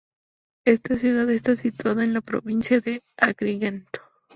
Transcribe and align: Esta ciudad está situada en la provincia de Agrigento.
Esta 0.65 0.97
ciudad 0.97 1.29
está 1.29 1.55
situada 1.55 2.03
en 2.03 2.15
la 2.15 2.21
provincia 2.21 2.79
de 2.81 3.03
Agrigento. 3.17 4.01